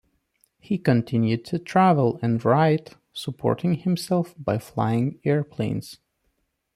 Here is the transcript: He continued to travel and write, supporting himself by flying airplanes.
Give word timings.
He 0.57 0.79
continued 0.79 1.45
to 1.45 1.59
travel 1.59 2.17
and 2.23 2.43
write, 2.43 2.95
supporting 3.13 3.75
himself 3.75 4.33
by 4.35 4.57
flying 4.57 5.19
airplanes. 5.23 5.99